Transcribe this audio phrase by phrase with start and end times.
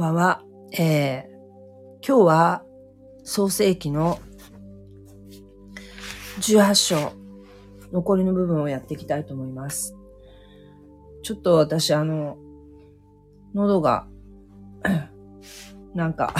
[0.00, 0.42] ばんは。
[0.72, 2.64] えー、今日は
[3.22, 4.18] 創世記の
[6.40, 7.12] 18章、
[7.92, 9.94] 残りの部分をやっていきたいと思います。
[11.22, 12.38] ちょっと私、あの、
[13.54, 14.06] 喉が、
[15.94, 16.34] なんか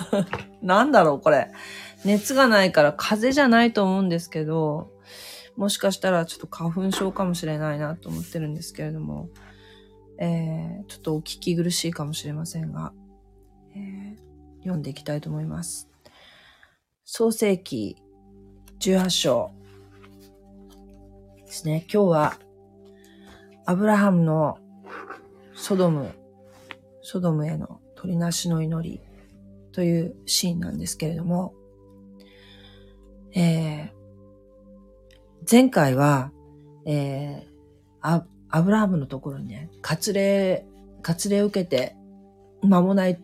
[0.60, 1.50] なんだろう、これ。
[2.04, 4.92] 熱がないから風邪じゃないと思うんですけど、
[5.56, 9.30] もしかしたらちょっと花粉症かもしれないなと思ってるんですけれども、
[10.18, 12.92] えー、ちょっとお聞き苦しいかもしれませんが、
[13.74, 15.88] えー、読んでいきたいと思います。
[17.04, 17.96] 創世記
[18.80, 19.50] 18章
[21.46, 21.86] ですね。
[21.92, 22.38] 今日は、
[23.64, 24.58] アブラハムの
[25.54, 26.10] ソドム、
[27.02, 29.00] ソドムへの取りなしの祈り
[29.72, 31.54] というシーンなんですけれども、
[33.34, 33.90] えー、
[35.50, 36.32] 前回は、
[36.86, 40.66] えー、アブラハムのところにね、割礼、
[41.02, 41.96] 割礼を受けて
[42.62, 43.20] 間もない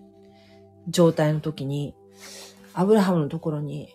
[0.88, 1.94] 状態の時に、
[2.74, 3.94] アブラハムのところに、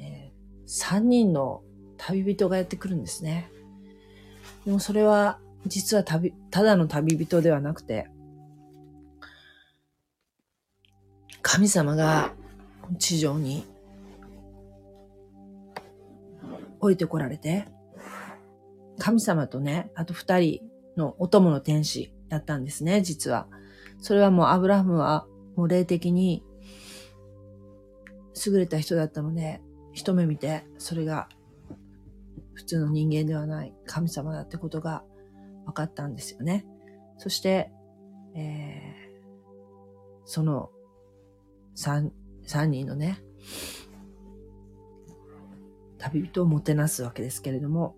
[0.00, 1.62] えー、3人の
[1.98, 3.50] 旅人がやってくるんですね。
[4.64, 8.08] でもそれは、実は旅、ただの旅人ではなくて、
[11.42, 12.32] 神様が
[12.98, 13.64] 地上に
[16.80, 17.68] 降りてこられて、
[18.98, 20.60] 神様とね、あと二人
[20.96, 23.48] のお供の天使だったんですね、実は。
[24.00, 26.44] それはもうアブラハムはもう霊的に
[28.46, 29.60] 優れた人だったので、
[29.92, 31.28] 一目見て、それが
[32.54, 35.04] 普通の人間ではない神様だってことが
[35.66, 36.66] 分かったんですよね。
[37.18, 37.70] そして、
[38.34, 40.70] えー、その
[41.74, 42.12] 三、
[42.44, 43.22] 三人のね、
[45.98, 47.96] 旅人をもてなすわけですけれども、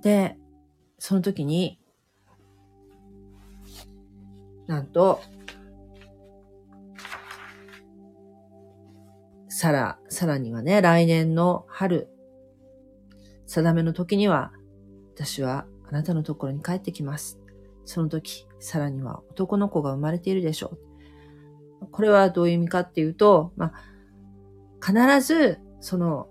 [0.00, 0.36] で、
[0.98, 1.80] その時に、
[4.66, 5.20] なんと、
[9.48, 12.08] さら、さらにはね、来年の春、
[13.46, 14.52] 定めの時には、
[15.14, 17.38] 私はあなたのところに帰ってきます。
[17.84, 20.76] その時、さらには男の子が生まれているでしょ
[21.80, 21.86] う。
[21.90, 23.72] これはどういう意味かっていうと、まあ、
[24.84, 26.28] 必ず、その、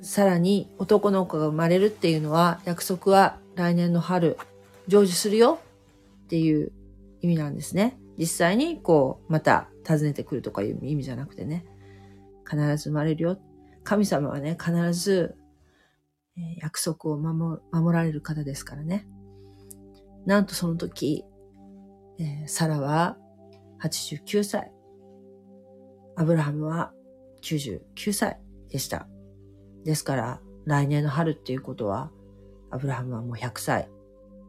[0.00, 4.36] さらに男の子が生まれるっていうのは、約束は来年の春、
[4.88, 5.60] 成就するよ
[6.24, 6.72] っていう
[7.20, 7.98] 意味なんですね。
[8.16, 11.64] 実際にこう、また訪ねてくるとかいう意味じゃなくてね。
[12.48, 13.38] 必ず生まれるよ。
[13.84, 15.36] 神様はね、必ず、
[16.60, 19.06] 約束を守守られる方ですからね。
[20.24, 21.24] なんとその時、
[22.18, 23.16] えー、サラは
[23.82, 24.72] 89歳。
[26.16, 26.92] アブラハムは
[27.42, 29.08] 99歳でした。
[29.84, 32.10] ですから、来年の春っていうことは、
[32.70, 33.88] アブラハムはもう100歳。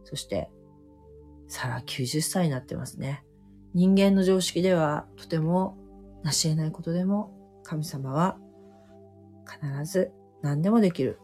[0.04, 0.50] そして、
[1.48, 3.24] サラ90歳になってますね。
[3.74, 5.78] 人間の常識ではとても
[6.24, 7.32] 成し得ないことでも、
[7.64, 8.38] 神様は
[9.46, 11.20] 必ず何でもできる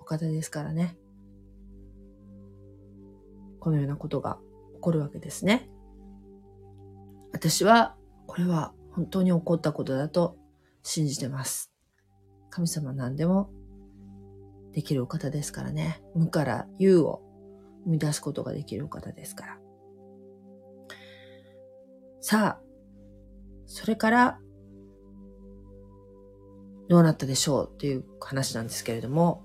[0.00, 0.96] お方ですからね。
[3.58, 4.38] このようなことが
[4.74, 5.70] 起こるわけですね。
[7.32, 7.96] 私は、
[8.26, 10.36] これは本当に起こったことだと
[10.82, 11.69] 信じてます。
[12.50, 13.50] 神様何でも
[14.72, 16.02] できるお方ですからね。
[16.14, 17.22] 無から有を
[17.84, 19.58] 生み出すことができるお方ですから。
[22.20, 22.60] さあ、
[23.66, 24.38] それから、
[26.88, 29.42] どうなったでしょうっていう話なんですけれども、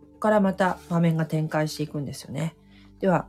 [0.00, 2.56] ここからまた場面が展開していくんですよね。
[3.00, 3.28] では、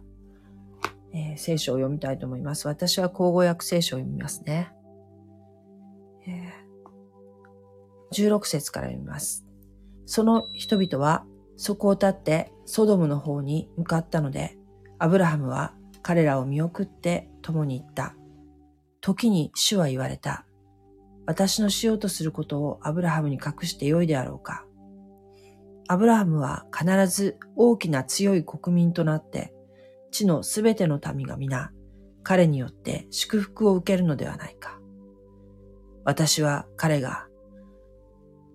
[1.13, 2.67] えー、聖書を読みたいと思います。
[2.67, 4.71] 私は口語訳聖書を読みますね。
[6.27, 6.58] えー
[8.13, 9.45] 16節から読みます。
[10.05, 11.25] その人々は
[11.55, 14.57] そこを立ってソドムの方に向かったので、
[14.97, 18.15] アブラハムは彼らを見送って共に行った。
[19.01, 20.45] 時に主は言われた。
[21.25, 24.65] 私のしようとすることをアブラハムに隠してよいであろうか。
[25.87, 29.53] アブラハムは必ず大きな強い国民となって、
[30.11, 31.71] 地のすべての民が皆、
[32.23, 34.79] 彼によって祝福を受けるのではないか。
[36.03, 37.28] 私は彼が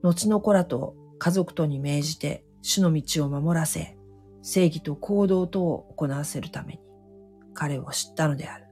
[0.04, 3.96] 後の子らと家族とに命じて主の道を守らせ、
[4.42, 6.80] 正義と行動とを行わせるために
[7.54, 8.66] 彼を知ったのである。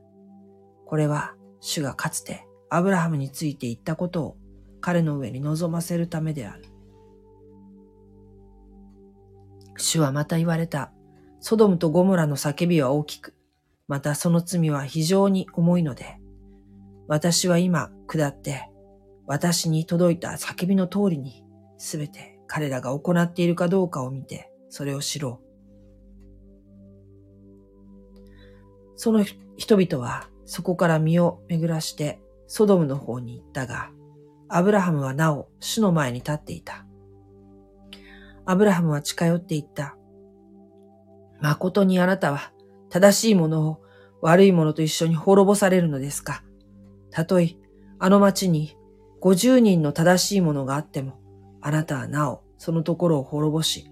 [0.85, 4.37] これは主がかつてアブラハムについて言ったことを
[4.83, 6.65] 彼の上に望ませるためである。
[9.79, 10.93] 主はまた言われた。
[11.41, 13.35] ソドムとゴモラの叫びは大きく、
[13.89, 16.21] またその罪は非常に重いので、
[17.09, 18.69] 私は今下って
[19.33, 21.43] 私に届いた叫びの通りに、
[21.79, 25.41] すべて彼らが行っているかどうかを見て、それを知ろ
[28.95, 28.95] う。
[28.95, 29.25] その
[29.57, 33.91] 人々はそこから身を巡らしてソドムの方に行ったが、
[34.51, 36.85] アブラハムはなお主の前に立っていた。
[38.45, 39.97] アブラハムは近寄っていった。
[41.41, 42.53] 誠にあなたは
[42.91, 43.81] 正しいものを
[44.21, 46.45] 悪いものと一緒に滅ぼされるのですか
[47.11, 47.57] たとえ
[47.99, 48.77] あの町に
[49.23, 51.21] 50人の正しいものがあっても、
[51.61, 53.89] あなたはなおそのところを滅ぼし、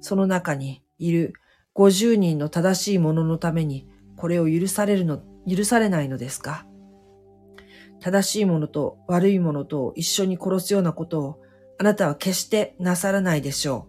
[0.00, 1.34] その中にいる
[1.76, 6.66] 50人の正しいもののためにこれを許されるの、許されないのですか？
[8.00, 11.40] 正しいものと悪いものと一緒に殺すようなことを
[11.78, 13.86] あなたは決してなさらないでしょ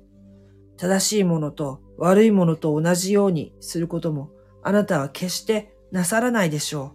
[0.75, 0.77] う。
[0.77, 4.29] 正しいものと悪いものと同じようにすることも
[4.61, 6.93] あなたは決してなさらないでしょ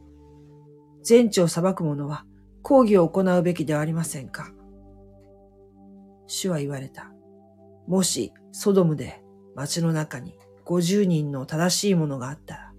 [1.01, 1.03] う。
[1.03, 2.25] 全地を裁く者は
[2.69, 4.53] 抗議を行うべきではありませんか？
[6.27, 7.11] 主は言われた。
[7.87, 9.23] もし、ソドムで
[9.57, 10.37] 町の中に
[10.67, 12.73] 50人の正しいものがあったら、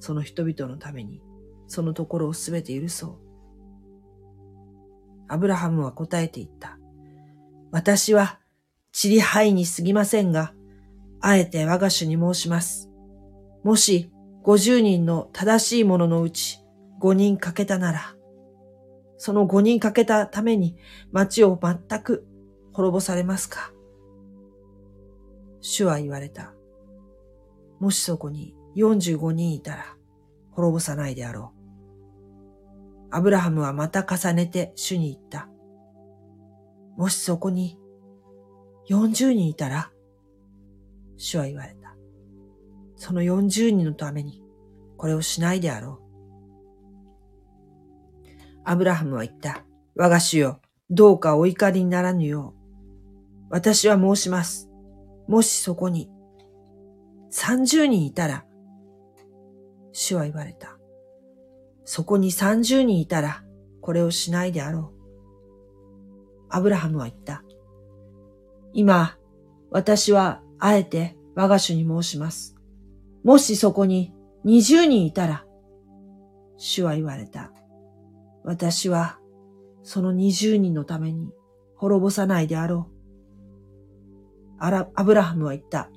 [0.00, 1.22] その人々のために
[1.68, 3.18] そのところをすべて許そう。
[5.28, 6.76] アブラハムは答えて言った。
[7.70, 8.40] 私は、
[8.90, 10.54] ちりはいに過ぎませんが、
[11.20, 12.90] あえて我が主に申します。
[13.62, 14.10] もし、
[14.42, 16.58] 50人の正しいもののうち
[17.00, 18.16] 5人欠けたなら、
[19.22, 20.78] その5人欠けたために
[21.12, 22.26] 町を全く
[22.72, 23.70] 滅ぼされますか？
[25.60, 26.54] 主は言われた。
[27.80, 29.84] もしそこに45人いたら
[30.52, 31.52] 滅ぼさないであろ
[33.10, 33.14] う。
[33.14, 35.50] アブラハムはまた重ねて主に言った。
[36.96, 37.78] もしそこに
[38.88, 39.92] 40人いたら、
[41.18, 41.94] 主は言われた。
[42.96, 44.42] その40人のために
[44.96, 46.09] これをしないであろう。
[48.64, 49.64] アブラハムは言った。
[49.94, 50.60] 我が主よ、
[50.90, 52.60] どうかお怒りにならぬよう。
[53.50, 54.70] 私は申します。
[55.28, 56.08] もしそこに
[57.32, 58.44] 30人いたら、
[59.92, 60.78] 主は言われた。
[61.84, 63.44] そこに30人いたら、
[63.80, 65.00] これをしないであろう。
[66.48, 67.44] アブラハムは言った。
[68.72, 69.16] 今、
[69.70, 72.56] 私はあえて我が主に申します。
[73.24, 74.12] もしそこに
[74.44, 75.44] 20人いたら、
[76.56, 77.49] 主は言われた。
[78.44, 79.18] 私は
[79.82, 81.32] その20人のために
[81.76, 83.00] 滅ぼさないであろう。
[84.58, 85.90] アラアブラハムは言った。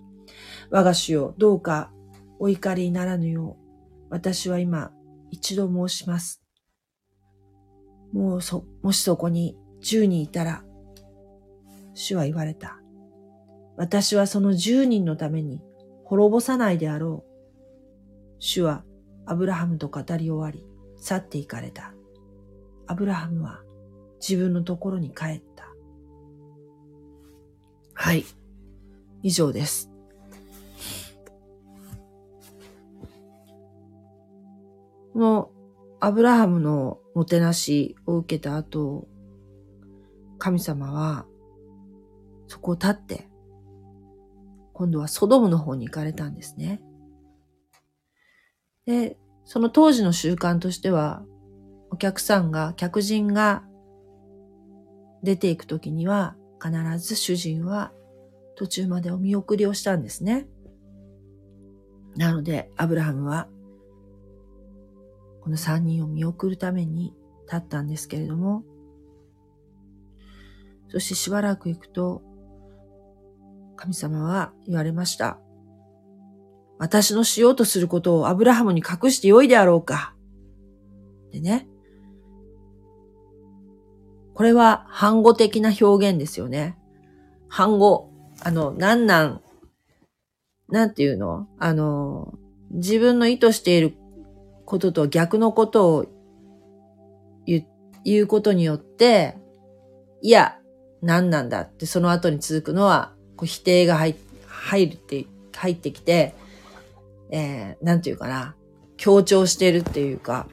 [0.69, 1.91] 我が主よ、どうか
[2.39, 4.91] お怒りにならぬよう、私は今
[5.31, 6.41] 一度申します。
[8.13, 10.63] もうそ、もしそこに10人いたら、
[11.93, 12.79] 主は言われた。
[13.75, 15.61] 私はその10人のために
[16.05, 17.33] 滅ぼさないであろう。
[18.39, 18.83] 主は
[19.25, 20.63] アブラハムと語り終わり、
[20.97, 21.93] 去って行かれた。
[22.87, 23.61] アブラハムは
[24.19, 25.67] 自分のところに帰った。
[27.93, 28.25] はい。
[29.21, 29.89] 以上です。
[35.13, 35.51] この
[35.99, 39.07] アブラハムのもてなしを受けた後、
[40.37, 41.25] 神様は
[42.47, 43.27] そこを立って、
[44.73, 46.81] 今度はソドムの方に行かれたんですね。
[48.85, 51.23] で、その当時の習慣としては、
[51.93, 53.63] お客さんが、客人が
[55.21, 57.91] 出ていくときには、必ず主人は
[58.55, 60.47] 途中までお見送りをしたんですね。
[62.15, 63.47] なので、アブラハムは
[65.41, 67.13] この三人を見送るために
[67.43, 68.63] 立ったんですけれども、
[70.87, 72.23] そしてしばらく行くと、
[73.75, 75.39] 神様は言われました。
[76.79, 80.15] 私のしようとすることをアブラハムに隠してよいであろうか。
[81.31, 81.67] でね。
[84.33, 86.77] これは反語的な表現ですよね。
[87.47, 88.09] 反語。
[88.41, 89.41] あの、なんなん、
[90.69, 91.47] なんていうの？
[91.59, 92.33] あの、
[92.71, 93.95] 自分の意図している
[94.65, 96.05] ことと逆のことを
[97.45, 99.37] 言うことによって、
[100.21, 100.57] いや、
[101.01, 104.15] 何なんだってその後に続くのは、こう否定が入
[104.47, 105.25] 入るって、
[105.55, 106.33] 入ってきて、
[107.29, 108.55] えー、なんていうかな、
[108.97, 110.47] 強調しているっていうか、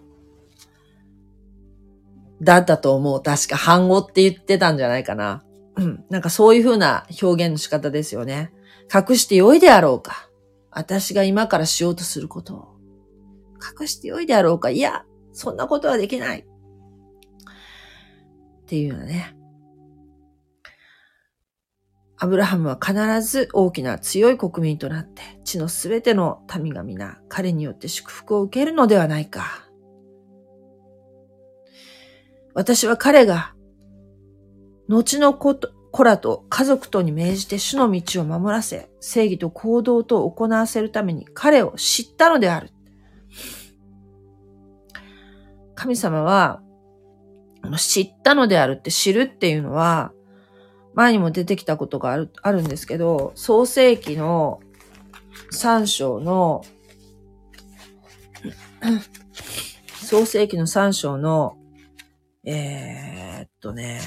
[2.42, 3.22] だったと思う。
[3.22, 5.44] 確か、反語って言ってたんじゃないかな。
[5.76, 6.04] うん。
[6.08, 8.52] なんかそういう風な表現の仕方ですよね。
[8.92, 10.28] 隠してよいであろうか。
[10.70, 12.68] 私が今からしようとすることを。
[13.80, 14.70] 隠してよいであろうか。
[14.70, 16.40] いや、そんなことはできない。
[16.40, 16.44] っ
[18.66, 19.36] ていうようなね。
[22.22, 29.69] アブラハムは必ず大きな強い国民となって、地のすべての民が皆彼によって祝福を受けるのではないか。
[32.54, 33.54] 私は彼が、
[34.88, 42.70] 後の子と子らと家族とに命じて主の道を守らせ、正義と行動と行わせるために彼を知ったのである。
[45.74, 46.62] 神様は、
[47.78, 50.12] 知ったのであるって知るっていうのは、
[50.94, 54.60] 前にも出てきたことがある、あるんですけど、創世記の
[55.52, 56.62] 3章の、
[60.02, 61.56] 創世記の3章の、
[62.42, 64.00] えー、っとね、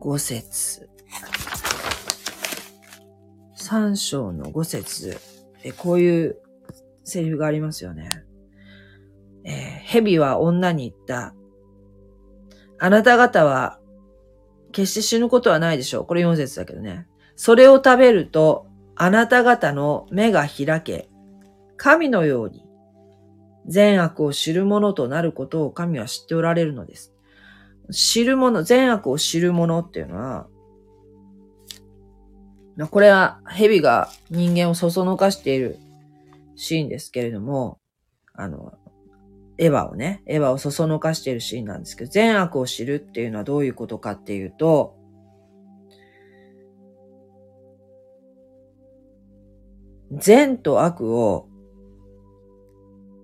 [0.00, 0.90] 5節
[3.56, 5.18] 3章の5節
[5.62, 6.36] え、こういう
[7.04, 8.10] セリフがありますよね。
[9.44, 9.54] えー、
[9.86, 11.34] 蛇は女に言った。
[12.78, 13.78] あなた方は
[14.72, 16.06] 決して死ぬことはないでしょう。
[16.06, 17.06] これ4節だけどね。
[17.36, 21.08] それを食べると、あなた方の目が開け、
[21.78, 22.64] 神のように
[23.66, 27.12] 善悪を知る者となることを神は知っておられるのです。
[27.90, 30.46] 知る者、善悪を知る者っていうのは、
[32.90, 35.78] これは蛇が人間をそそのかしている
[36.56, 37.78] シーンですけれども、
[38.34, 38.72] あの、
[39.58, 44.96] エヴァをね、エヴァをそそのかしているシーンなんですけど、善悪を知るっていうのはどういうことかっていうと、
[50.12, 51.49] 善と悪を、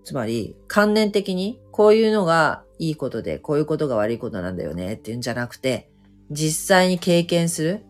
[0.07, 5.91] つまり観念的にこういうのがいいことで、こういうことが悪いことなんだよねっていうんじゃなくて、
[6.31, 7.85] 実際に経験する。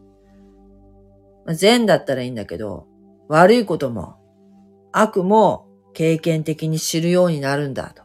[1.52, 2.86] 善だったらいいんだけど、
[3.28, 4.16] 悪いことも、
[4.92, 8.02] 悪も経験的に知るようになるんだと。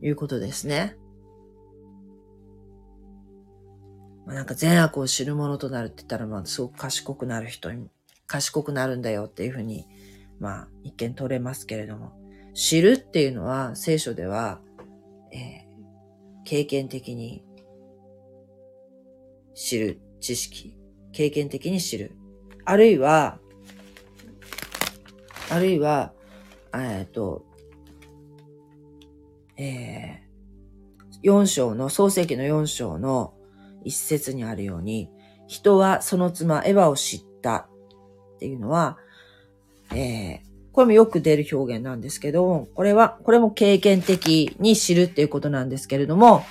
[0.00, 0.96] いうことですね。
[4.26, 7.90] なんか善悪を知るものとなるって言ったら、まあ、すごく賢くなる人に、
[8.26, 9.86] 賢くなるんだよっていうふうに、
[10.40, 12.12] まあ、一見取れますけれども、
[12.54, 14.60] 知るっていうのは、聖書では、
[15.32, 17.44] えー、経験的に
[19.54, 20.76] 知る知識、
[21.12, 22.12] 経験的に知る。
[22.64, 23.38] あるいは、
[25.50, 26.12] あるいは、
[26.72, 27.44] えっ、と、
[29.56, 33.34] えー、4章の、創世記の4章の
[33.84, 35.10] 一節にあるように、
[35.46, 37.68] 人はその妻エヴァを知った
[38.36, 38.98] っていうのは、
[39.92, 40.38] えー、
[40.72, 46.44] これもよく出る表現なんですけど、これは、これも経験的に知るっていうことなんですけれども、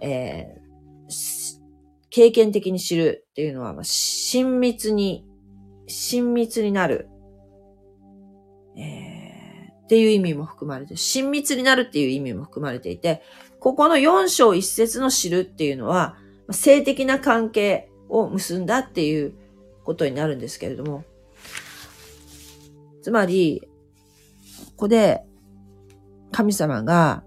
[0.00, 1.60] えー、
[2.10, 5.26] 経験的に知るっていうのは、まあ親密に、
[5.86, 7.08] 親密になる。
[8.76, 9.24] えー
[9.84, 13.22] っていう意味も含まれて、親密になるっていう意味も含まれていて、
[13.60, 16.16] ここの4章一節の知るっていうのは、
[16.50, 19.34] 性的な関係を結んだっていう
[19.84, 21.04] ことになるんですけれども、
[23.04, 23.68] つまり、
[24.70, 25.22] ここで
[26.32, 27.22] 神様が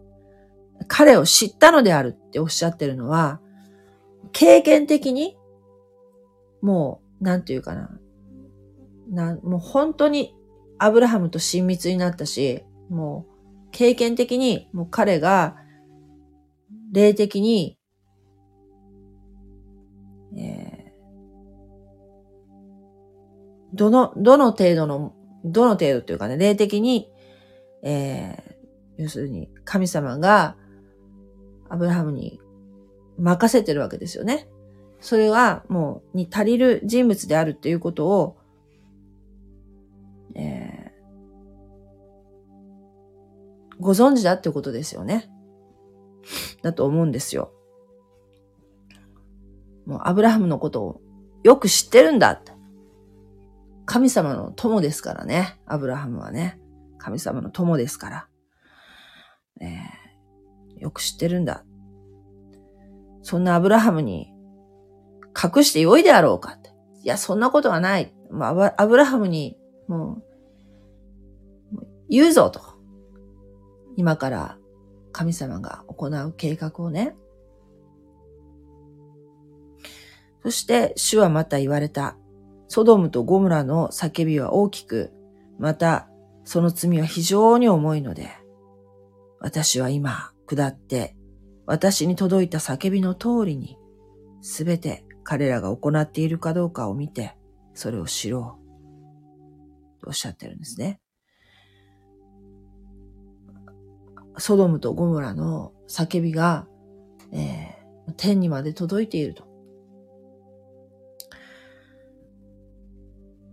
[0.87, 3.39] 彼を知ったのであるっておっしゃってるのは、
[4.31, 5.37] 経験的に、
[6.63, 7.99] もう、なんていうかな、
[9.07, 10.33] なもう本当に
[10.79, 15.57] アブラハムと親密になったし、もう経験的にもう彼が
[16.91, 17.77] 霊的に、
[20.35, 25.13] えー、どの、どの程度の、
[25.51, 27.09] どの程度というかね、霊的に、
[27.83, 30.55] えー、要するに神様が
[31.69, 32.39] アブラハムに
[33.17, 34.47] 任せてるわけですよね。
[34.99, 38.37] それはもうに足りる人物であるっていうことを
[40.37, 45.29] えー、ご存知だってことですよね。
[46.61, 47.51] だと思うんですよ。
[49.85, 51.01] もうアブラハムのことを
[51.43, 52.41] よく知ってるんだ。
[53.87, 55.57] 神様の友ですからね。
[55.65, 56.59] アブラハムはね。
[56.97, 58.27] 神様の友ですから。
[59.61, 59.79] え、
[60.79, 61.63] よく知ってるんだ。
[63.21, 64.33] そんなアブラハムに
[65.41, 66.69] 隠してよいであろうかって。
[67.01, 68.13] いや、そんなことはない。
[68.29, 70.21] まあ、アブラハムにも
[71.73, 72.61] う言うぞと。
[73.95, 74.57] 今から
[75.13, 77.15] 神様が行う計画をね。
[80.43, 82.17] そして主はまた言われた。
[82.67, 85.13] ソドムとゴムラの叫びは大きく、
[85.59, 86.09] また
[86.43, 88.29] その罪は非常に重いので、
[89.39, 91.15] 私は今下って
[91.65, 93.77] 私に届いた叫びの通りに、
[94.41, 97.35] すべて彼らが行っているかどうかを見て、
[97.73, 98.59] それを知ろ
[99.99, 100.01] う。
[100.01, 101.01] とおっしゃってるんですね。
[104.37, 106.67] ソドムとゴモラの叫びが、
[107.33, 109.46] えー、天にまで届いていると。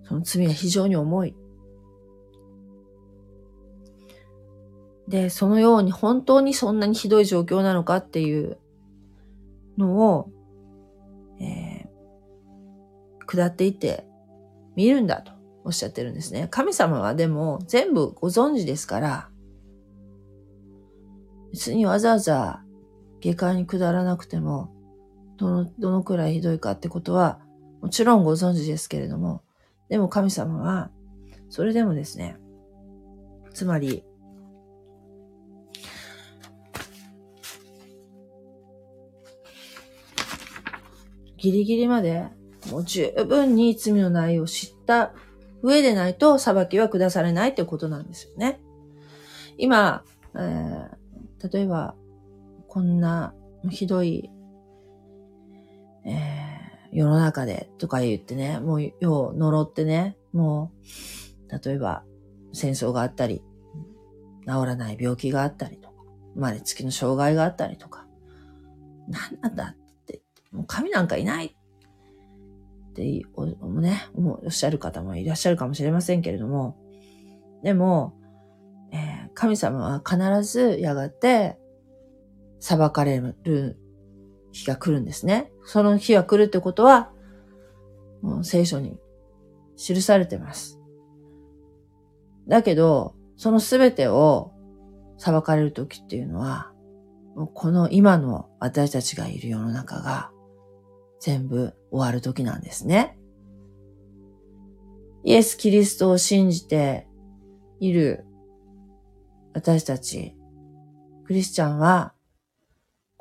[0.04, 1.34] その罪は非常に重い。
[5.08, 8.58] で、そのように本当にそんなにひどい状況なのかっていう
[9.76, 10.30] のを、
[11.40, 14.06] えー、下っていって
[14.76, 15.32] 見るんだと
[15.64, 16.48] おっしゃってるんですね。
[16.50, 19.28] 神様はでも全部ご存知ですから、
[21.52, 22.64] 別にわざわざ
[23.20, 24.70] 下界に下らなくても、
[25.36, 27.40] どの、どのくらいひどいかってことは、
[27.80, 29.42] もちろんご存知ですけれども、
[29.94, 30.90] でも神様は、
[31.48, 32.36] それでもですね、
[33.52, 34.02] つまり、
[41.36, 42.26] ギリギリまで、
[42.72, 45.14] もう十分に罪の内容を知った
[45.62, 48.60] 上でないと裁きは下されないってことなんですよね。
[49.58, 50.02] 今、
[50.34, 51.94] えー、例えば、
[52.66, 53.32] こんな
[53.70, 54.28] ひどい、
[56.04, 56.43] えー、
[56.94, 60.72] 世の中でとか言ってね、もう世を呪ってね、も
[61.50, 62.04] う、例えば
[62.52, 63.42] 戦争があったり、
[64.46, 65.94] 治らない病気があったりとか、
[66.34, 68.06] 生まれつきの障害があったりとか、
[69.08, 70.22] 何なんだって
[70.52, 76.76] もう神なんかいないっておね、もうおっしゃる方もいらっしゃるかもしれませんけれども、
[77.64, 78.14] でも、
[78.92, 81.58] えー、神様は必ずやがて
[82.60, 83.78] 裁かれる
[84.54, 85.50] 日が来るんですね。
[85.64, 87.10] その日が来るってことは、
[88.22, 88.96] もう聖書に
[89.76, 90.80] 記されてます。
[92.46, 94.52] だけど、そのすべてを
[95.18, 96.72] 裁かれる時っていうのは、
[97.34, 100.30] もうこの今の私たちがいる世の中が
[101.18, 103.18] 全部終わる時なんですね。
[105.24, 107.08] イエス・キリストを信じて
[107.80, 108.24] いる
[109.52, 110.36] 私たち、
[111.24, 112.13] クリスチャンは、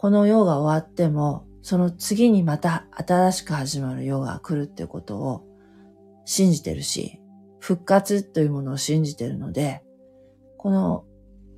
[0.04, 5.46] この世が終わっても、その次にまた新しく始まる世が来るってことを
[6.26, 7.22] 信じてるし、
[7.62, 9.82] 復活というものを信じてるので、
[10.58, 11.06] この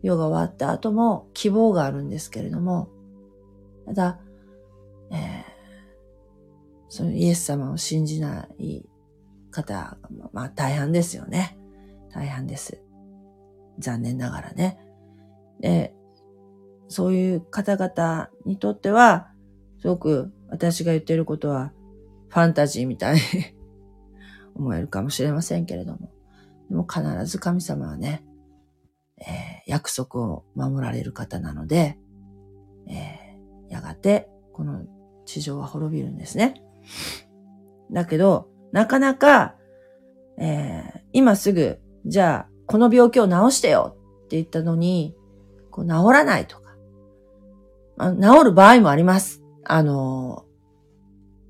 [0.04, 2.90] 世が終わった後も希望があるんですけれども、
[3.88, 4.20] ただ、
[5.10, 5.20] えー、
[6.88, 8.84] そのイエス様を信じない
[9.50, 9.98] 方、
[10.34, 11.58] まあ大半ですよね。
[12.14, 12.80] 大半です。
[13.80, 14.78] 残念ながらね。
[15.62, 15.96] で、
[16.88, 19.30] そういう方々にとっては、
[19.80, 21.72] すごく私が言ってることは
[22.30, 23.22] ファンタジーみたいに
[24.56, 26.12] 思えるかもしれませんけれども、
[26.70, 28.26] でも必ず神様はね、
[29.18, 31.98] えー、約束を守られる方なので、
[32.88, 34.86] えー、やがてこの
[35.26, 36.62] 地上は滅びるんですね。
[37.92, 39.56] だけど、なかなか、
[40.38, 45.16] えー、今すぐ、じゃあ、この病気を治してよって言ったのに、
[45.72, 46.65] こう治らないとか、
[48.00, 49.42] 治る場合もあります。
[49.64, 50.46] あの、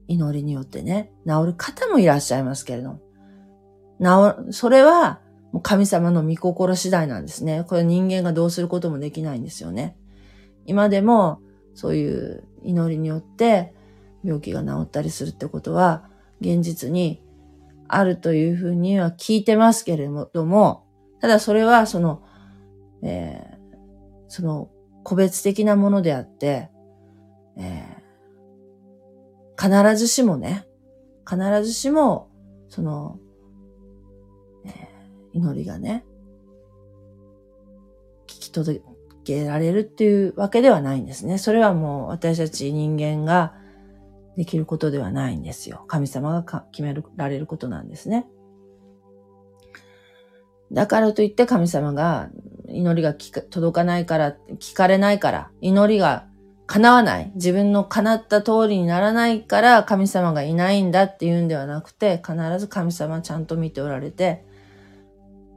[0.07, 2.99] 祈りによってね、治る方もいらっしゃいますけれども、
[4.47, 5.19] 治、それは、
[5.63, 7.63] 神様の御心次第なんですね。
[7.67, 9.97] これ人間がどうすることもできないんですよね。
[10.65, 11.39] 今でも、
[11.73, 13.73] そういう祈りによって、
[14.23, 16.09] 病気が治ったりするってことは、
[16.41, 17.23] 現実に
[17.87, 20.85] あるというふうには聞いてますけれども、
[21.21, 22.21] ただそれはその、
[23.01, 23.77] えー、
[24.27, 24.69] その
[25.05, 26.69] 個別的なものであって、
[27.57, 30.67] えー、必ずしもね、
[31.29, 32.27] 必ずしも、
[32.69, 33.19] その、
[34.65, 36.03] えー、祈りがね、
[38.23, 38.81] 聞き届
[39.23, 41.37] けられるっていうわけではないんですね。
[41.37, 43.53] それはもう私たち人間が
[44.35, 45.85] できることではないんですよ。
[45.87, 48.25] 神様が決められることなんですね。
[50.71, 52.31] だからといって神様が
[52.75, 56.27] 祈りが届かないから、聞かれないから、祈りが
[56.67, 57.31] 叶わない。
[57.35, 64.45] 自分の叶った通りにならないから神様がいないんだっていうんではなくて、必ず神様ちゃんと見ておられて、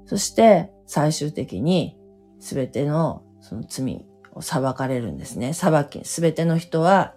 [0.07, 1.97] そして最終的に
[2.41, 5.55] 全てのその罪を裁かれるんですね。
[5.55, 7.15] 裁き、全ての人は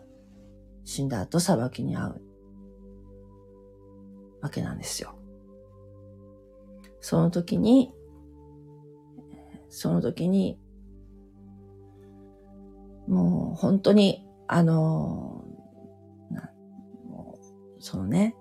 [0.84, 2.22] 死んだ後裁きに遭う
[4.42, 5.16] わけなんですよ。
[7.02, 7.92] その時に、
[9.72, 10.60] その時に、
[13.08, 15.46] もう本当に、あの、
[17.10, 18.36] もうそのね、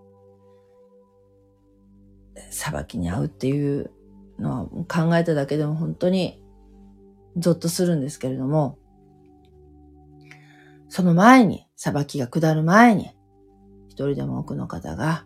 [2.51, 3.90] 裁きに遭うっていう
[4.38, 6.43] のは考えただけでも本当に
[7.37, 8.77] ゾッとするんですけれども、
[10.88, 13.14] その前に、裁きが下る前に、
[13.88, 15.25] 一人でも多くの方が、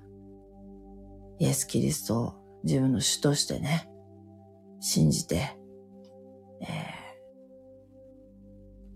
[1.38, 3.88] イエス・キリストを自分の主としてね、
[4.80, 5.56] 信じて、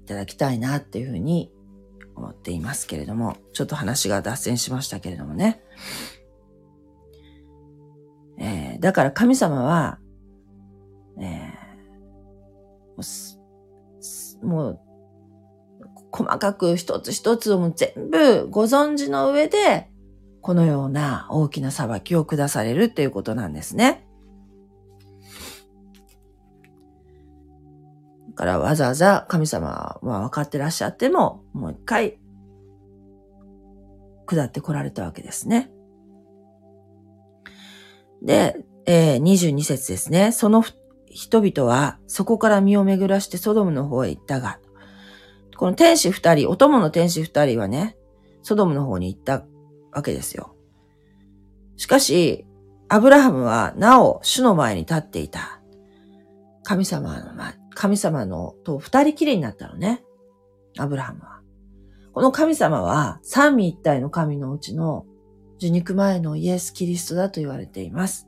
[0.09, 1.53] ただきたいなっていうふうに
[2.16, 5.62] 思っていますけれども、ちょっと話が脱線しましたけれどもね。
[8.38, 9.99] えー、だから神様は、
[11.21, 14.81] えー、もう
[16.12, 19.90] 細かく一つ一つをも全部ご存知の上で、
[20.40, 24.08] このような大きな裁きを下されるっていうことなんですね。
[28.38, 32.20] からわざわざ神様は分かってらっしゃっても、もう一回、
[34.27, 35.72] 下って来られたわけですね。
[38.22, 40.31] で、えー、22節ですね。
[40.31, 40.64] その
[41.07, 44.61] 人々はそこから身を巡らしてソドムの方へ行ったが、
[45.57, 47.96] この天使二人、お供の天使二人はね、
[48.42, 49.44] ソドムの方に行った
[49.90, 50.55] わけですよ。
[51.77, 52.46] しかし、
[52.88, 55.61] アブラハムはなお主の前に立っていた。
[56.62, 60.03] 神様の前、神様のと二人きりになったのね。
[60.79, 61.43] アブラハムは。
[62.12, 65.07] この神様は三位一体の神のうちの
[65.59, 68.27] 受肉前のイエス・キリストだと言われています。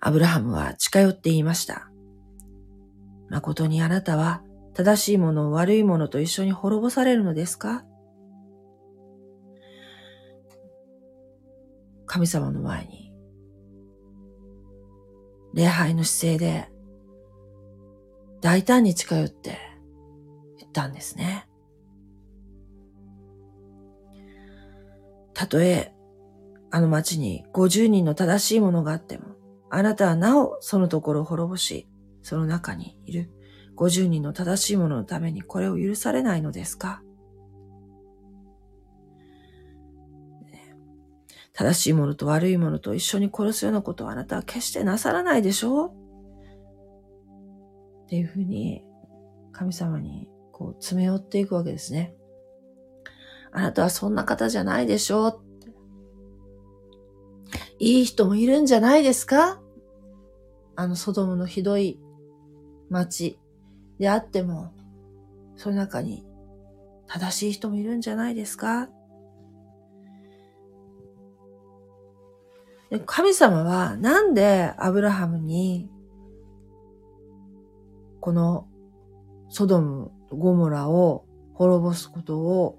[0.00, 1.88] アブラハムは近寄って言いました。
[3.30, 4.42] 誠にあなたは
[4.74, 7.86] 正しいものを悪いものと一緒に滅ぼされるのですか？
[12.04, 13.05] 神様の前に、
[15.56, 16.68] 礼拝の姿勢で、
[18.42, 19.58] 大胆に近寄って
[20.58, 21.48] 言ったんですね。
[25.32, 25.94] たとえ、
[26.70, 29.24] あの町に50人の正しいものがあっても、
[29.70, 31.88] あなたはなおそのところを滅ぼし、
[32.20, 33.30] その中にいる
[33.76, 37.02] 50人の正しいもののためにこれを許されないのですか？
[41.58, 45.90] 正しいものと悪いものと一緒に殺すようなことをあなたは決してなさらないでしょう
[48.04, 48.84] っていうふうに
[49.52, 52.14] 神様にこう詰め寄っていくわけですね。
[53.52, 55.40] あなたはそんな方じゃないでしょう。
[57.78, 59.58] いい人もいるんじゃないですか
[60.76, 61.98] あのソドムのひどい
[62.90, 63.38] 街
[63.98, 64.74] であっても、
[65.56, 66.26] その中に
[67.06, 68.90] 正しい人もいるんじゃないですか
[73.04, 75.90] 神様はなんでアブラハムに
[78.20, 78.68] この
[79.48, 82.78] ソドム、ゴモラを滅ぼすことを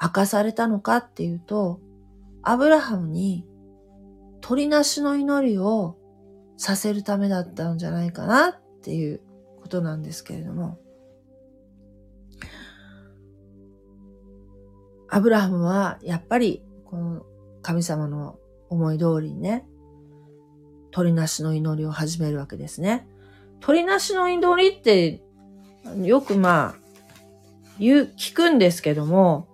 [0.00, 1.80] 明かされたのかっていうと、
[2.42, 3.46] アブラハムに
[4.40, 5.96] 鳥なしの祈りを
[6.56, 9.20] させるためだったんじゃないかなっていう
[9.60, 10.78] ことなんですけれども、
[15.08, 17.22] アブラハムはやっぱりこの
[17.62, 18.38] 神様の
[18.70, 19.66] 思い通りにね、
[20.92, 23.06] 鳥なしの祈りを始めるわけですね。
[23.60, 25.20] 鳥なしの祈りって、
[26.02, 26.80] よくまあ、
[27.78, 29.48] 言う、聞くんですけども、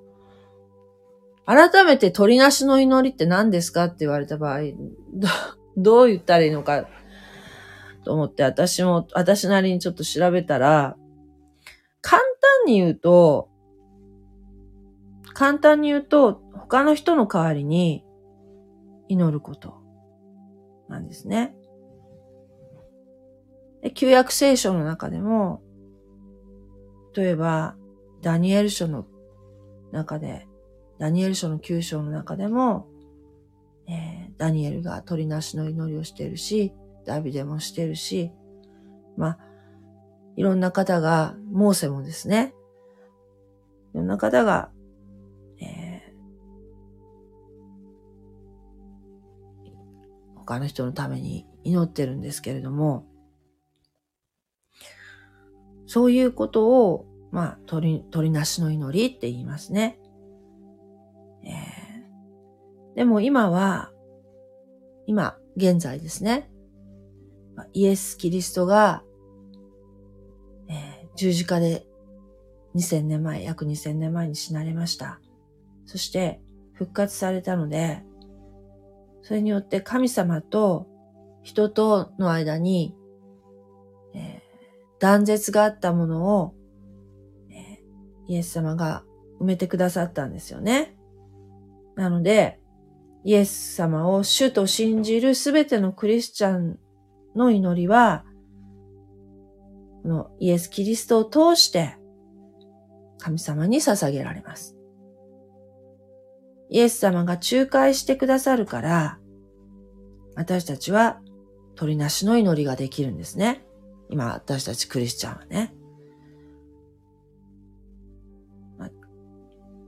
[1.46, 4.60] 改めて鳥なしの祈りって何ですかって言われた場合、
[5.12, 5.28] ど
[5.76, 6.88] どう言ったらいいのか
[8.04, 10.96] と思って私も、私なりにちょっと調べたら、
[12.00, 13.48] 簡単に言うと、
[15.34, 18.05] 簡単に言うと、他の人の代わりに
[19.08, 19.74] 祈ること
[20.88, 21.54] なんですね。
[23.82, 25.62] で旧約聖書の中でも、
[27.14, 27.76] 例えば、
[28.20, 29.06] ダニエル書の
[29.92, 30.46] 中で、
[30.98, 32.86] ダニエル書の9章の中でも、
[33.88, 38.32] えー、ダニエルが鳥なしの祈りをしてるし、ダビデもしてるし、
[39.16, 39.38] まあ、
[40.36, 42.52] いろんな方が、モーセもですね、
[43.94, 44.70] いろんな方が、
[50.46, 53.04] 他の人のために祈ってるんですけれども、
[55.86, 59.98] そういうことを、まあ、鳥、鳥なしの祈りって言いますね。
[61.44, 63.90] えー、でも今は、
[65.06, 66.50] 今、現在ですね。
[67.72, 69.02] イエス・キリストが、
[70.68, 71.86] えー、十字架で
[72.74, 75.20] 2000年前、約2000年前に死なれました。
[75.86, 76.40] そして
[76.74, 78.02] 復活されたので、
[79.26, 80.86] それによって神様と
[81.42, 82.94] 人との間に、
[84.14, 86.54] えー、断絶があったものを、
[87.50, 89.02] えー、イエス様が
[89.40, 90.96] 埋めてくださったんですよね。
[91.96, 92.60] なので、
[93.24, 96.78] イエス様を主と信じるすべてのクリスチャン
[97.34, 98.24] の祈りは、
[100.04, 101.96] このイエス・キリストを通して
[103.18, 104.75] 神様に捧げられます。
[106.70, 109.18] イエス様が仲介してくださるから、
[110.34, 111.20] 私たちは
[111.76, 113.64] 鳥なしの祈りができるんですね。
[114.08, 115.74] 今、私たちクリスチャンはね。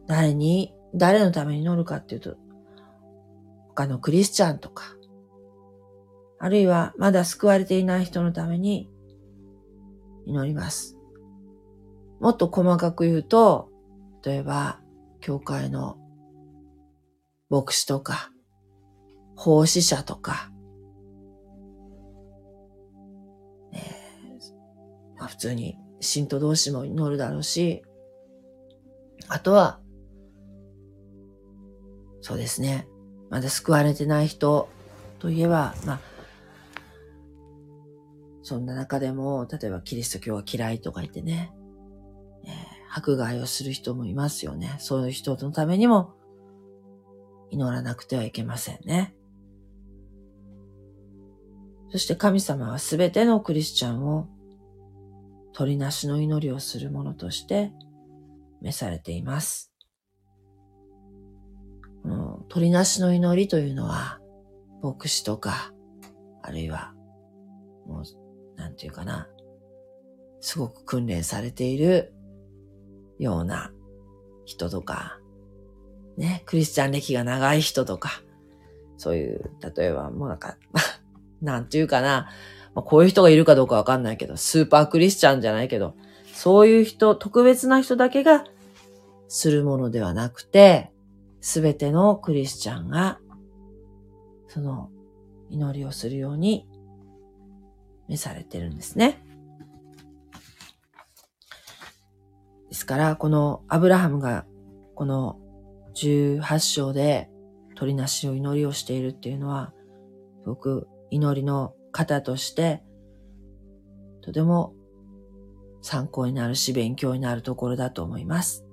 [0.07, 2.37] 誰に、誰のために祈るかっていうと、
[3.69, 4.97] 他のクリスチャンとか、
[6.38, 8.91] あるいはまだ救われていない人のために
[10.25, 10.97] 祈ります。
[12.21, 13.69] もっと細かく言うと、
[14.25, 14.81] 例えば、
[15.21, 15.99] 教会の
[17.51, 18.31] 牧師とか、
[19.37, 20.51] 奉仕者とか、
[23.73, 23.79] え
[25.17, 27.83] まあ、普通に信徒同士も祈るだろうし、
[29.29, 29.81] あとは、
[32.21, 32.89] そうですね。
[33.31, 34.69] まだ救われてない人
[35.19, 36.01] といえば、まあ、
[38.43, 41.53] そんな中でも、例えばキリスト教は嫌いとか言ってね、
[42.45, 42.53] えー、
[42.91, 44.77] 迫害をする人もいますよね。
[44.79, 46.18] そういう人のためにも
[47.51, 49.15] 祈らなくてはいけませんね。
[51.91, 54.29] そして神様はすべてのクリスチャンを
[55.53, 57.73] 鳥なしの祈りをするものとして
[58.61, 59.73] 召されています。
[62.03, 64.21] この鳥なしの祈りというのは、
[64.83, 65.73] 牧師とか、
[66.43, 66.95] あるいは、
[67.87, 68.03] もう、
[68.57, 69.29] なんていうかな、
[70.41, 72.15] すごく訓練されている
[73.19, 73.73] ような
[74.45, 75.18] 人とか、
[76.19, 78.23] ね、クリスチャン歴が長い人とか、
[78.97, 80.57] そういう、例えばもうなんか、
[81.41, 82.29] なんていうかな、
[82.75, 85.95] まあ、こういう人がいるかどうかわかんないけど、スーパークリスチャンじゃないけど、
[86.35, 88.45] そういう人、特別な人だけが
[89.29, 90.91] するものではなくて、
[91.41, 93.21] すべてのクリスチャンが、
[94.49, 94.91] その
[95.51, 96.67] 祈りをするように
[98.09, 99.25] 召されてるんですね。
[102.71, 104.47] ですから、このアブラハムが、
[104.97, 105.39] この
[106.03, 107.29] 18章で
[107.75, 109.73] 鳥なしの祈りをしているっていうのは、
[110.43, 112.83] すごく祈りの方として、
[114.23, 114.75] とても
[115.83, 118.65] 参考になるし勉強になるところだと思います。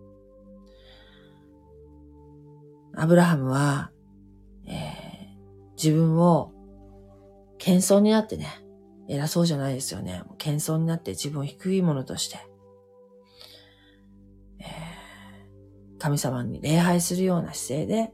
[2.96, 3.92] アブラハムは、
[4.68, 6.52] えー、自分を
[7.58, 8.48] 謙遜になってね、
[9.08, 10.24] 偉そうじゃないですよね。
[10.38, 12.38] 謙遜になって自分を低いものとして、
[16.06, 18.14] 神様に礼拝するような姿勢で、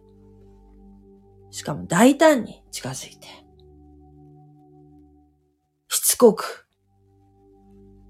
[1.49, 3.27] しかも大胆に近づいて、
[5.89, 6.69] しつこく、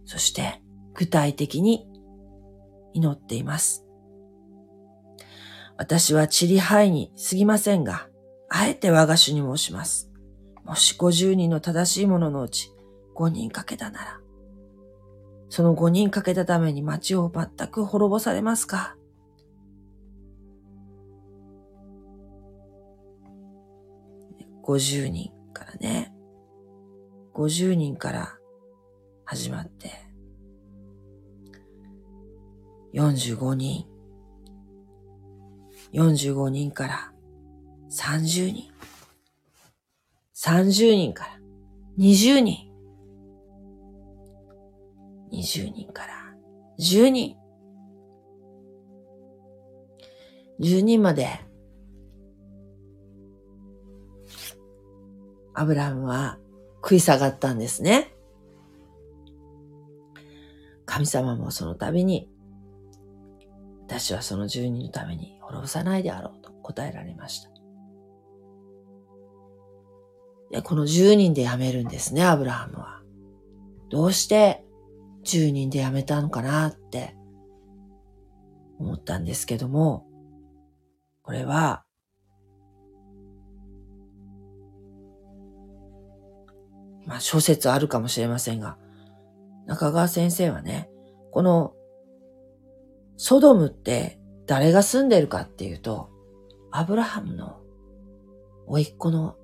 [0.06, 0.62] そして
[0.94, 1.88] 具体的に
[2.94, 3.84] 祈っています。
[5.78, 8.08] 私はチリハイに過ぎませんが、
[8.50, 10.12] あえて我が主に申します。
[10.64, 12.72] もし50人の正しい者ののうち
[13.16, 14.20] 5人かけたなら、
[15.50, 18.96] その5人かけたために町を全く滅ぼされますか？
[24.64, 26.14] 50人からね、
[27.34, 28.38] 50人から
[29.26, 29.92] 始まって、
[32.94, 33.86] 45人、
[35.94, 37.12] 45人から
[37.90, 38.72] 30人。
[40.36, 41.40] 30人から
[41.98, 42.72] 20人。
[45.32, 46.36] 20人から
[46.80, 47.36] 10人。
[50.60, 51.28] 10人まで、
[55.54, 56.38] アブラハムは
[56.84, 58.14] 食い下がったんですね。
[60.86, 62.30] 神様もその度に
[63.88, 67.52] 私はその住人のために滅ぼさないであろうと答えられました。
[70.52, 73.02] でこの10人で辞めるんですね、アブラハムは。
[73.90, 74.64] どうして
[75.24, 77.16] 10人で辞めたのかなって
[78.80, 80.06] 思ったんですけども、
[81.22, 81.84] これは、
[87.06, 88.78] まあ諸説あるかもしれませんが、
[89.66, 90.90] 中川先生はね、
[91.32, 91.74] この
[93.18, 96.10] ソドムって誰が住んでるかっていうと、
[96.72, 97.62] アブラハムの
[98.68, 99.36] 甥っ子の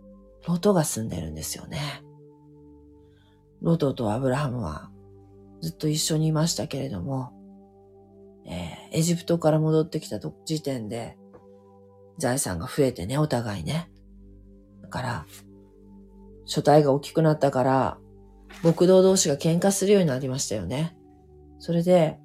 [0.47, 2.03] ロトが住んでるんですよね。
[3.61, 4.89] ロトとアブラハムは
[5.61, 7.33] ずっと一緒にいましたけれども、
[8.45, 11.17] えー、エジプトから戻ってきた時点で
[12.17, 13.89] 財産が増えてね、お互いね。
[14.81, 15.25] だから、
[16.47, 17.97] 書体が大きくなったから、
[18.63, 20.97] 牧道同士が喧嘩するようになりましたよね。
[21.59, 22.17] それで、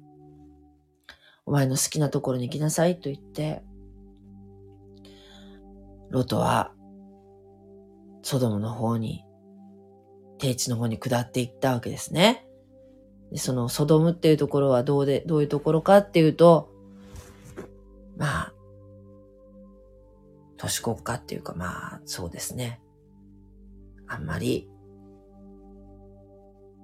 [1.45, 3.63] お前の好きなところに行きなさいと言って、
[6.09, 6.71] ロトは、
[8.21, 9.25] ソドムの方に、
[10.37, 12.47] 低地の方に下っていったわけですね。
[13.31, 16.69] でそのソドムっていうところはどうで、どういうところかっていうと、
[18.15, 18.53] まあ、
[20.55, 22.79] 都市国家っていうかまあ、そうですね。
[24.13, 24.69] あんまり、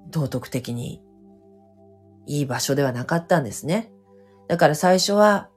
[0.10, 1.04] 道徳的に
[2.26, 3.92] いい場所ではなかったんですね。
[4.48, 5.50] だから最初は、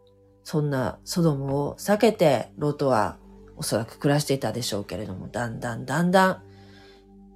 [0.45, 3.19] そんなソドムを避けて、ロトは
[3.57, 6.43] おそらく暮らしていたでしょうけれども、だんだんだんだん、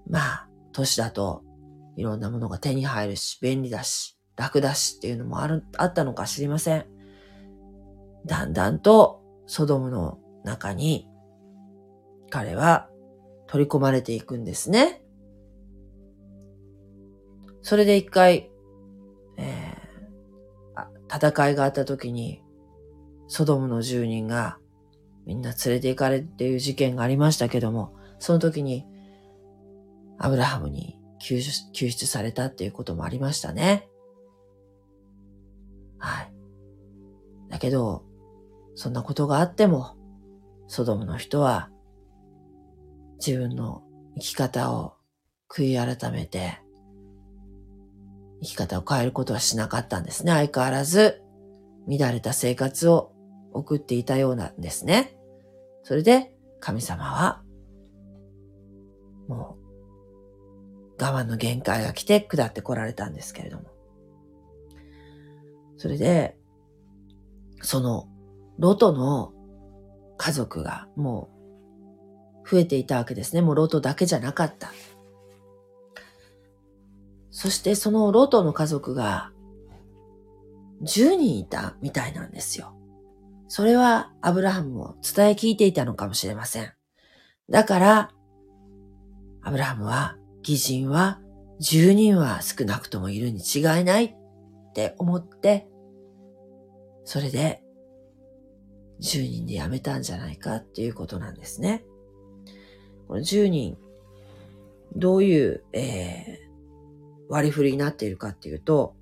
[0.08, 1.42] まあ、都市だと
[1.96, 6.86] いろんなものが手に入るし、便利だし、楽だしっていうのもある、あったのか知りません。
[8.26, 11.08] だんだんとソドムの中に
[12.28, 12.88] 彼は
[13.46, 15.02] 取り込まれていくんですね。
[17.62, 18.50] それで一回
[21.08, 22.42] 戦いがあった時に、
[23.28, 24.58] ソドムの住人が
[25.24, 28.86] みんな連れて行かれっていう事件がありましたけども、その時に
[30.18, 33.88] アブラハムに救出救出されたっていうこともありましたね。
[35.98, 36.32] はい。
[37.48, 38.04] だけど、
[38.74, 39.96] そんなことがあっても、
[40.68, 41.70] ソドムの人は
[43.18, 43.82] 自分の
[44.16, 44.94] 生き方を
[45.48, 46.58] 悔い改めて、
[48.42, 50.32] 生き方を変えることはしなかったんですね。
[50.32, 51.22] 相変わらず
[51.88, 53.12] 乱れた生活を
[53.52, 55.16] 送っていたようなんですね。
[55.82, 57.42] それで神様は
[59.28, 59.56] も
[60.98, 63.64] う我慢の限界が来て下って来られたんですけれども。
[65.78, 66.36] それで、
[67.60, 68.08] その
[68.58, 69.32] ロトの
[70.16, 71.35] 家族がもう
[72.48, 73.42] 増えていたわけですね。
[73.42, 74.72] もうロトだけじゃなかった。
[77.30, 79.30] そしてそのロトの家族が
[80.82, 82.74] 10人いたみたいなんですよ。
[83.48, 86.72] それはアブラハムも伝え聞いていたのかもしれません。
[87.48, 88.10] だから、
[89.42, 91.20] アブラハムは、義人は
[91.60, 94.14] 10人は少なくともいるに違いないっ
[94.74, 95.68] て思って、
[97.04, 97.62] それで
[99.00, 101.84] 10人で辞めたんじゃないかっていうことなんですね。
[103.08, 103.76] この10人、
[104.94, 108.94] どういう、えー、割り振りになっているかっていうと、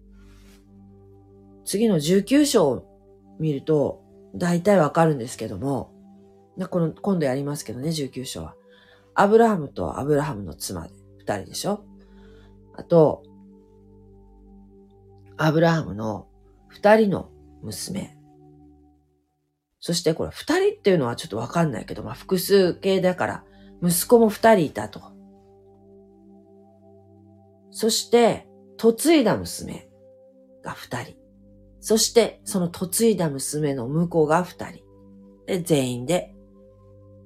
[1.65, 2.85] 次の19章を
[3.39, 4.03] 見ると、
[4.35, 5.93] 大体わかるんですけども、
[6.71, 8.55] この、今度やりますけどね、19章は。
[9.15, 11.85] アブラハムとアブラハムの妻で、二人でしょ
[12.77, 13.23] あと、
[15.37, 16.29] アブラハムの
[16.69, 17.31] 二人の
[17.63, 18.17] 娘。
[19.81, 23.45] そしてこれ二人っていうのはちょっとわかんないけど、まあ複数形だから、
[23.89, 25.03] 息子も二人いたと。
[27.71, 28.47] そして、
[28.83, 29.89] 嫁いだ娘
[30.63, 31.17] が二人。
[31.81, 34.85] そして、その嫁いだ娘の婿が二人。
[35.47, 36.35] で、全員で、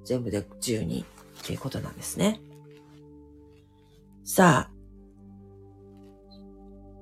[0.03, 2.41] 全部で十人っていうことなんですね。
[4.23, 4.79] さあ、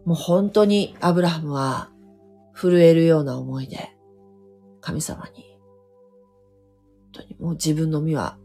[0.06, 1.91] もう本当にアブラハムは
[2.54, 3.91] 震えるような思いで
[4.80, 5.48] 神様に
[7.12, 8.38] 本当にもう自分の身は、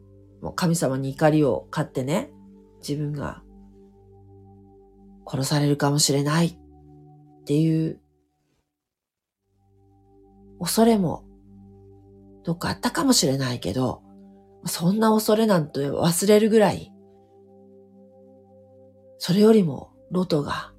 [0.43, 2.31] もう神様に怒りを買ってね、
[2.81, 3.43] 自分が
[5.27, 6.57] 殺されるかもしれないっ
[7.45, 8.01] ていう
[10.59, 11.25] 恐れも
[12.45, 14.03] どっかあったかもしれないけど、
[14.67, 16.93] そんな恐れなんて忘れるぐらい、
[19.19, 20.73] それよりもロトが、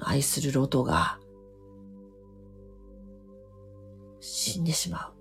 [0.00, 1.18] 愛するロトが
[4.20, 5.12] 死んでしまう。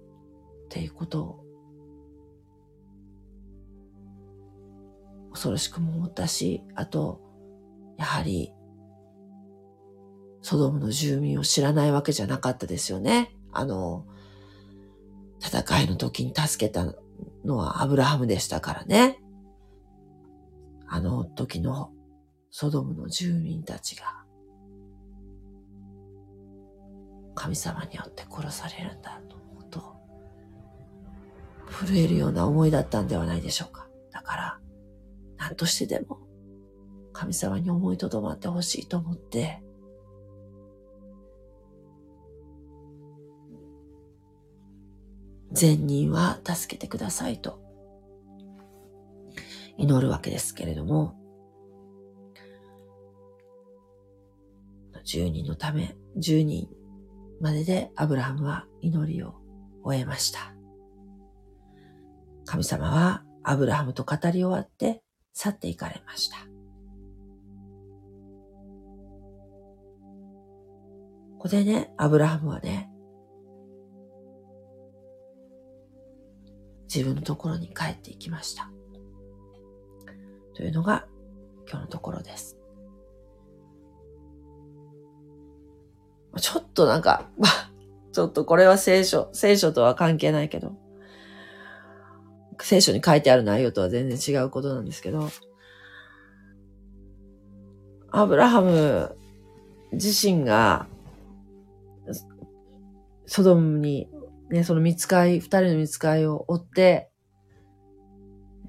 [0.65, 1.50] っていうことを
[5.41, 7.19] 恐ろしくも思ったし、あと、
[7.97, 8.53] やはり、
[10.43, 13.35] ソドムの住民を知らないわけじゃなかったですよね。
[13.51, 14.05] あの、
[15.39, 16.93] 戦いの時に助けた
[17.43, 19.19] のはアブラハムでしたからね。
[20.87, 21.91] あの時の
[22.51, 24.23] ソドムの住民たちが
[27.33, 29.19] 神様によって殺されるんだ
[29.71, 29.95] と。
[31.71, 33.87] 震えるような思いだったんではないでしょうか。
[34.11, 34.60] だから、
[35.55, 36.19] としてでも、
[37.13, 39.61] 神様に思いとどまってほしいと思って、
[45.51, 47.61] 善人は助けてくださいと
[49.77, 51.15] 祈るわけですけれども、
[55.03, 56.69] 10人のため、10人
[57.41, 59.33] まででアブラハムは祈りを
[59.83, 60.53] 終えました。
[62.45, 65.01] 神様はアブラハムと語り終わって
[65.33, 66.37] 去っていかれました。
[71.37, 72.91] ここでね、アブラハムはね、
[76.93, 78.69] 自分のところに帰っていきました。
[80.53, 81.07] というのが
[81.67, 82.57] 今日のところです。
[86.37, 87.29] ちょっとなんか、
[88.11, 90.73] ちょっとこれは聖書、聖書とは関係ないけど、
[92.63, 95.29] 聖書に書いてある内容とは全然違うことなんですけど、
[98.11, 99.15] アブラハム
[99.91, 100.87] 自身が、
[103.25, 104.09] ソドムに、
[104.49, 107.09] ね、その見つかい、二人の見つかいを追って、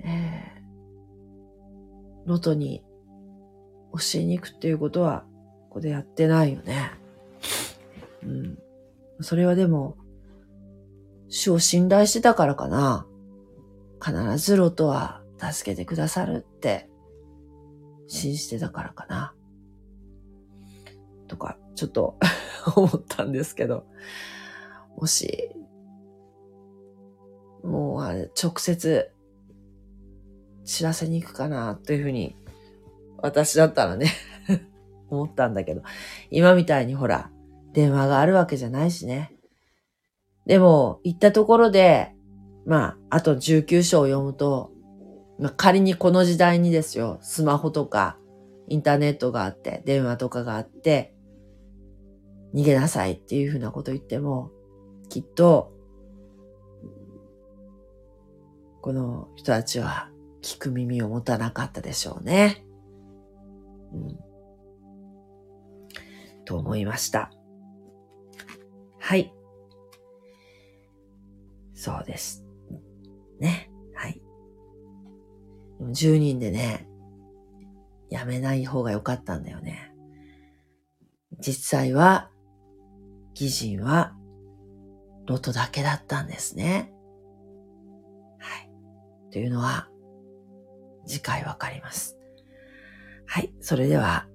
[0.05, 2.85] えー、ロトに
[3.93, 5.25] 教えに行くっていうことは、
[5.69, 6.93] ここでやってないよね。
[8.23, 8.59] うん。
[9.21, 9.97] それはでも、
[11.29, 13.07] 主を信頼してたからかな。
[14.03, 16.89] 必ずロトは助けてくださるって
[18.09, 19.35] 信じてたからかな。
[21.29, 22.19] とか、ちょっと
[22.77, 23.87] 思ったんですけど、
[24.97, 25.51] もし、
[27.63, 29.11] もうあれ、直接
[30.65, 32.37] 知らせに行くかなというふうに、
[33.19, 34.11] 私だったらね
[35.09, 35.83] 思ったんだけど、
[36.31, 37.31] 今みたいにほら、
[37.73, 39.35] 電話があるわけじゃないしね。
[40.45, 42.15] でも、行ったところで、
[42.65, 44.71] まあ、あと19章を読むと、
[45.39, 48.19] まあ、仮にこの時代にですよ、スマホとか、
[48.69, 51.15] インターネットがあって、電話とかがあって、
[52.55, 54.51] 逃げなさいっていうふうなこと言っても、
[55.09, 55.73] きっと、
[58.81, 60.11] この人たちは
[60.43, 62.65] 聞く耳を持たなかったでしょうね。
[63.93, 64.19] うん。
[66.45, 67.31] と思いました。
[68.99, 69.33] はい。
[71.75, 72.45] そうです。
[75.91, 76.89] 10人でね、
[78.11, 79.93] やめない方が良かったんだよね。
[81.39, 82.31] 実際は、
[83.35, 84.15] 義人は、
[85.27, 86.93] ロトだけだったんですね。
[88.39, 88.71] はい。
[89.33, 89.89] というのは、
[91.07, 92.19] 次回わかります。
[93.27, 93.53] はい。
[93.61, 94.27] それでは、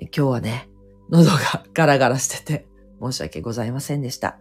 [0.00, 0.68] 今日はね、
[1.10, 2.66] 喉が ガラガラしてて
[3.00, 4.38] 申し訳ございませんでした。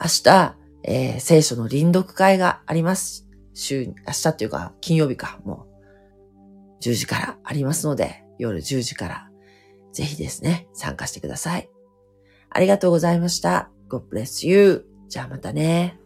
[0.00, 3.29] 明日、えー、聖書の臨読会があります。
[3.54, 5.66] 週、明日っていうか、金曜日か、も
[6.80, 9.30] う、10時からありますので、夜10時から、
[9.92, 11.68] ぜひですね、参加してください。
[12.48, 13.70] ありがとうございました。
[13.88, 14.86] God bless you.
[15.08, 15.99] じゃあまたね。